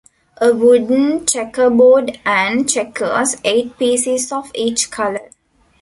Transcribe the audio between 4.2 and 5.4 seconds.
of each colour.